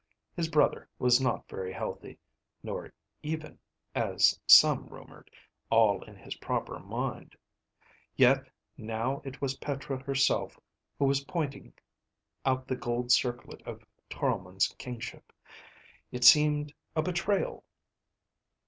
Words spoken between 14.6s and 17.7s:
kingship. It seemed a betrayal.